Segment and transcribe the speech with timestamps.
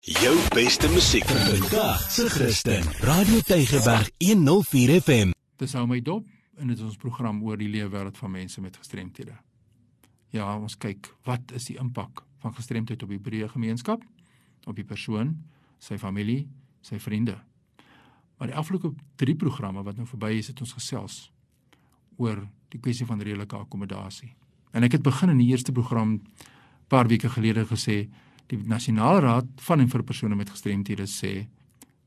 [0.00, 2.82] Jou beste musiek vandag se Christen.
[3.00, 5.30] Radio Tygerberg 104 FM.
[5.56, 8.62] Dis hou my dop en dit is ons program oor die lewe wêreld van mense
[8.62, 9.34] met gestremthede.
[10.30, 14.04] Ja, ons kyk wat is die impak van gestremdheid op die breë gemeenskap,
[14.70, 15.34] op die persoon,
[15.82, 16.44] sy familie,
[16.80, 17.34] sy vriende.
[18.38, 21.18] Maar die afgelope 3 programme wat nou verby is, het ons gesels
[22.22, 24.30] oor die kwessie van redelike akkommodasie.
[24.70, 26.20] En ek het begin in die eerste program
[26.86, 28.04] paar weke gelede gesê
[28.48, 31.48] die nasionale raad van en vir persone met gestremthede sê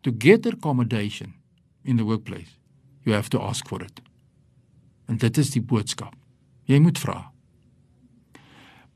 [0.02, 1.36] to get accommodation
[1.84, 2.58] in the workplace
[3.04, 4.02] you have to ask for it.
[5.06, 6.16] En dit is die boodskap.
[6.70, 7.32] Jy moet vra.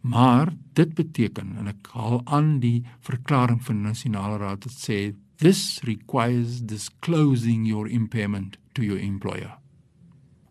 [0.05, 4.99] Maar dit beteken en ek haal aan die verklaring van die nasionale raad wat sê
[5.41, 9.57] this requires disclosing your impairment to your employer.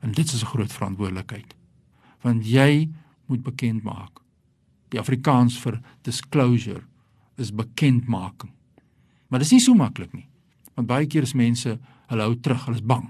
[0.03, 1.55] En dit is 'n groot verantwoordelikheid
[2.25, 2.89] want jy
[3.29, 4.24] moet bekend maak
[4.95, 6.85] Die Afrikaans vir disclosure
[7.41, 8.53] is bekendmaking.
[9.29, 10.29] Maar dis nie so maklik nie.
[10.79, 11.73] Want baie keer is mense,
[12.11, 13.09] hulle hou terug, hulle is bang.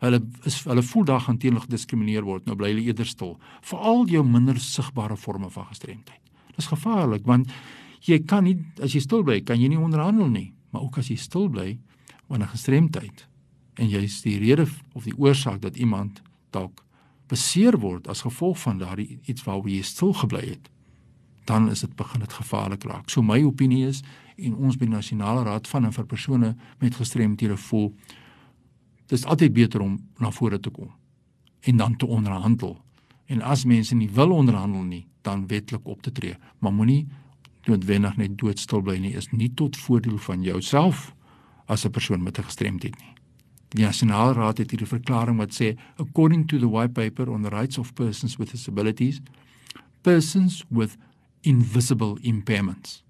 [0.00, 2.46] Hulle is hulle voel daar gaan teenoor gediskrimineer word.
[2.48, 3.36] Nou bly hulle eerder stil.
[3.68, 6.20] Veral jou minder sigbare forme van gestremdheid.
[6.56, 7.52] Dis gevaarlik want
[8.04, 10.52] jy kan nie as jy stil bly, kan jy nie onderhandel nie.
[10.72, 11.74] Maar ook as jy stil bly
[12.32, 13.26] wanneer gestremdheid
[13.76, 16.22] en jy is die rede of die oorsaak dat iemand
[16.54, 16.80] dalk
[17.28, 20.70] beseer word as gevolg van daardie iets waaroor jy stil gebly het
[21.44, 23.10] dan is dit begin dit gevaarlik raak.
[23.10, 24.02] So my opinie is
[24.36, 27.94] en ons by nasionale raad van en vir persone met gestremthede voel
[29.06, 30.90] dis altyd beter om na vore te kom
[31.60, 32.78] en dan te onderhandel.
[33.26, 37.06] En as mense nie wil onderhandel nie, dan wetlik op te tree, maar moenie
[37.64, 39.14] noodwendig net doodstil bly nie.
[39.16, 41.14] Is nie tot voordeel van jouself
[41.66, 43.14] as 'n persoon met 'n gestremdheid nie.
[43.68, 47.48] Die nasionale raad het hierdie verklaring wat sê according to the white paper on the
[47.48, 49.20] rights of persons with disabilities
[50.02, 50.96] persons with
[51.44, 53.02] invisible impairments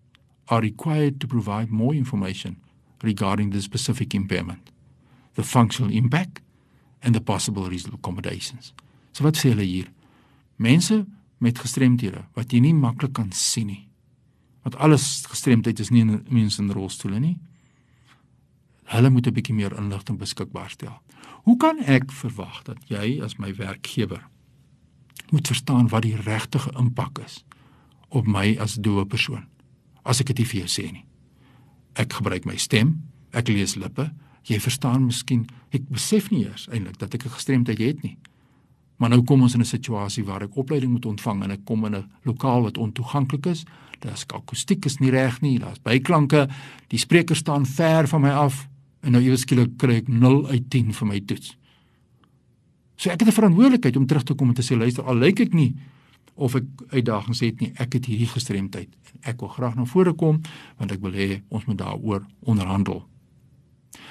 [0.49, 2.57] are required to provide more information
[3.03, 4.71] regarding the specific impairment,
[5.35, 6.41] the functional impact,
[7.03, 8.73] and the possible reasonable accommodations.
[9.13, 9.91] So wat sê hulle hier?
[10.57, 11.05] Mense
[11.39, 13.83] met gestremthede wat jy nie maklik kan sien nie.
[14.65, 17.37] Want alles gestremdheid is nie mense in rolstoele nie.
[18.93, 21.01] Hulle moet 'n bietjie meer inligting beskikbaar stel.
[21.45, 24.29] Hoe kan ek verwag dat jy as my werkgewer
[25.31, 27.45] moet verstaan wat die regte impak is
[28.15, 29.45] op my as doewe persoon.
[30.05, 31.05] As ek dit vir jou sê nie.
[31.99, 33.03] Ek gebruik my stem,
[33.35, 34.11] ek lees lippe.
[34.45, 38.19] Jy verstaan miskien, ek besef nie eers eintlik dat ek 'n gestremdheid het nie.
[38.99, 41.85] Maar nou kom ons in 'n situasie waar ek opleiding moet ontvang en ek kom
[41.85, 43.65] in 'n lokaal wat ontoeganklik is.
[44.01, 46.49] Daar's akoestiek is nie reg nie, daar's byklanke.
[46.89, 48.69] Die spreker staan ver van my af
[49.03, 51.57] en nou ewe skielik kry ek 0 uit 10 vir my toets.
[52.97, 55.41] So ek het 'n verantwoordelikheid om terug te kom en te sê luister, al lyk
[55.41, 55.75] ek nie
[56.35, 57.73] of ek uitdagings het nie.
[57.79, 58.91] Ek het hierdie gestremdheid.
[59.23, 60.41] Ek wil graag na vore kom
[60.79, 63.05] want ek wil hê ons moet daaroor onderhandel.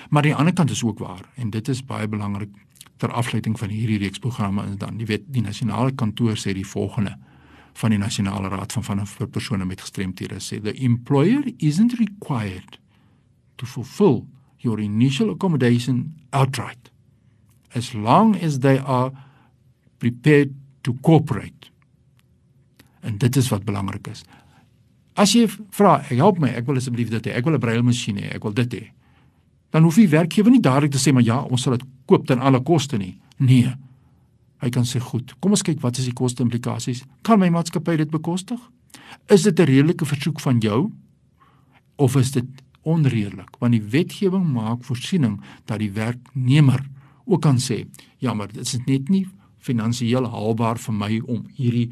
[0.10, 2.52] Maar die ander kant is ook waar en dit is baie belangrik
[2.98, 6.68] ter afsluiting van hierdie reeks programme en dan jy weet die nasionale kantoor sê die
[6.68, 7.18] volgende
[7.74, 12.80] van die nasionale raad van van vir persone met gestremthede sê the employer isn't required
[13.56, 14.24] to fulfill
[14.58, 16.92] your initial accommodation outright
[17.76, 19.12] as long as they are
[19.98, 21.73] prepared to cooperate
[23.04, 24.24] En dit is wat belangrik is.
[25.20, 27.36] As jy vra, help my, ek wil asseblief dit hê.
[27.38, 28.34] Ek wil 'n brailmasjien hê.
[28.36, 28.84] Ek wil dit hê.
[29.74, 32.40] Dan hoef die werkgewer nie dadelik te sê maar ja, ons sal dit koop ten
[32.40, 33.18] alle koste nie.
[33.38, 33.74] Nee.
[34.62, 35.34] Hy kan sê goed.
[35.40, 37.04] Kom ons kyk wat is die koste implikasies?
[37.22, 38.60] Kan my maatskappy dit bekostig?
[39.30, 40.92] Is dit 'n redelike versoek van jou
[41.98, 42.46] of is dit
[42.84, 43.50] onredelik?
[43.60, 46.86] Want die wetgewing maak voorsiening dat die werknemer
[47.26, 47.86] ook kan sê,
[48.18, 49.28] ja, maar dit is net nie
[49.58, 51.92] finansiëel haalbaar vir my om hierdie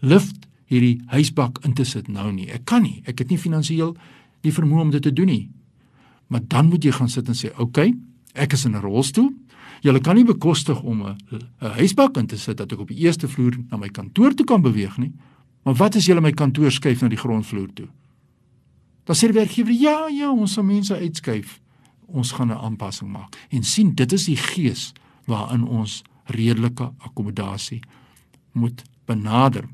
[0.00, 2.48] lift hierdie huisbak in te sit nou nie.
[2.52, 3.02] Ek kan nie.
[3.06, 3.94] Ek het nie finansiëel
[4.46, 5.48] die vermoë om dit te doen nie.
[6.26, 7.94] Maar dan moet jy gaan sit en sê, "Oké, okay,
[8.34, 9.32] ek is in 'n rolstoel.
[9.80, 11.16] Julle kan nie bekostig om 'n
[11.58, 14.62] huisbak in te sit dat ek op die eerste vloer na my kantoor toe kan
[14.62, 15.12] beweeg nie.
[15.62, 17.88] Maar wat as julle my kantoor skuif na die grondvloer toe?"
[19.04, 21.60] Dan sê die werkgewer, "Ja, ja, ons sal mense uitskuif.
[22.06, 24.92] Ons gaan 'n aanpassing maak." En sien, dit is die gees
[25.26, 27.80] waarin ons redelike akkommodasie
[28.52, 29.64] moet benader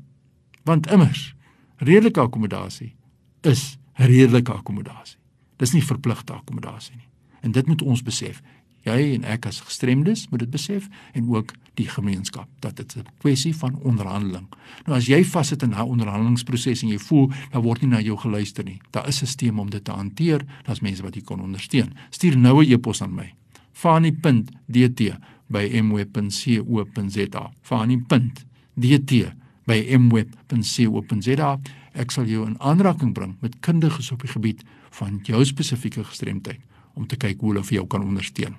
[0.63, 1.35] want immers
[1.77, 2.95] redelike akkommodasie
[3.41, 5.17] is redelike akkommodasie.
[5.57, 7.09] Dis nie verpligte akkommodasie nie.
[7.43, 8.41] En dit moet ons besef.
[8.83, 13.05] Jy en ek as gestremdes moet dit besef en ook die gemeenskap dat dit 'n
[13.19, 14.47] kwessie van onderhandeling.
[14.85, 18.17] Nou as jy vassit in 'n onderhandelingsproses en jy voel daar word nie na jou
[18.17, 20.45] geluister nie, daar is 'n stelsel om dit te hanteer.
[20.63, 21.93] Daar's mense wat jy kan ondersteun.
[22.09, 23.33] Stuur nou 'n e-pos aan my.
[23.71, 25.17] fani.dt
[25.47, 27.51] by mweb.co.za.
[27.61, 31.49] fani.dt by mweb.co.za.
[31.93, 34.63] Ek sal jou in aanraking bring met kundiges op die gebied
[34.99, 36.61] van jou spesifieke gestremdheid
[36.93, 38.55] om te kyk hoe hulle vir jou kan ondersteun.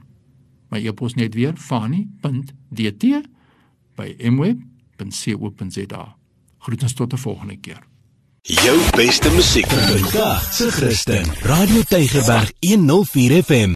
[0.70, 3.04] My e-pos net weer fani.dt
[3.98, 6.04] by mweb.co.za.
[6.58, 7.82] Groetens tot 'n volgende keer.
[8.42, 11.24] Jou beste musiek vandag se Christen.
[11.42, 13.72] Radio Tygerberg 104 FM.